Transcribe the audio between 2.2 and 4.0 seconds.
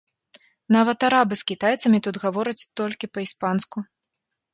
гавораць толькі па-іспанску.